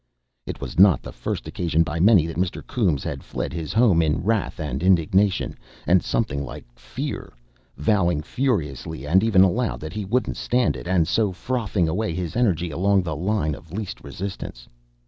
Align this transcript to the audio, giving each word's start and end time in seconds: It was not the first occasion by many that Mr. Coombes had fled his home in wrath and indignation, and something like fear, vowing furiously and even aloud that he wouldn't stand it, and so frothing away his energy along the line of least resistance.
It 0.47 0.59
was 0.59 0.79
not 0.79 1.03
the 1.03 1.11
first 1.11 1.47
occasion 1.47 1.83
by 1.83 1.99
many 1.99 2.25
that 2.25 2.35
Mr. 2.35 2.65
Coombes 2.65 3.03
had 3.03 3.21
fled 3.23 3.53
his 3.53 3.71
home 3.71 4.01
in 4.01 4.23
wrath 4.23 4.59
and 4.59 4.81
indignation, 4.81 5.55
and 5.85 6.01
something 6.03 6.43
like 6.43 6.65
fear, 6.75 7.31
vowing 7.77 8.23
furiously 8.23 9.05
and 9.05 9.23
even 9.23 9.43
aloud 9.43 9.79
that 9.81 9.93
he 9.93 10.03
wouldn't 10.03 10.37
stand 10.37 10.75
it, 10.75 10.87
and 10.87 11.07
so 11.07 11.31
frothing 11.31 11.87
away 11.87 12.15
his 12.15 12.35
energy 12.35 12.71
along 12.71 13.03
the 13.03 13.15
line 13.15 13.53
of 13.53 13.71
least 13.71 14.03
resistance. 14.03 14.67